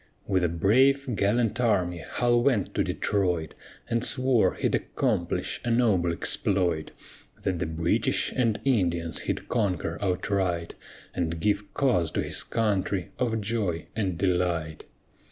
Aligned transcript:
With 0.25 0.43
a 0.43 0.49
brave, 0.49 1.15
gallant 1.15 1.59
army 1.61 1.99
HULL 1.99 2.41
went 2.41 2.73
to 2.73 2.83
Detroit, 2.83 3.53
And 3.87 4.03
swore 4.03 4.55
he'd 4.55 4.73
accomplish 4.73 5.61
a 5.63 5.69
noble 5.69 6.11
exploit; 6.11 6.89
That 7.43 7.59
the 7.59 7.67
British 7.67 8.31
and 8.35 8.59
Indians 8.65 9.19
he'd 9.29 9.47
conquer 9.47 9.99
outright, 10.01 10.73
And 11.13 11.39
give 11.39 11.71
cause 11.75 12.09
to 12.13 12.23
his 12.23 12.41
country 12.41 13.11
of 13.19 13.41
joy 13.41 13.85
and 13.95 14.17
delight. 14.17 14.85